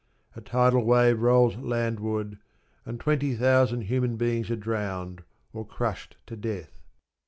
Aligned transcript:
A 0.35 0.41
tidal 0.41 0.83
wave 0.83 1.21
rolls 1.21 1.57
landward, 1.57 2.39
and 2.87 2.99
twenty 2.99 3.35
thousand 3.35 3.81
human 3.81 4.17
beings 4.17 4.49
are 4.49 4.55
drowned, 4.55 5.21
or 5.53 5.63
crushed 5.63 6.17
to 6.25 6.35
death. 6.35 6.71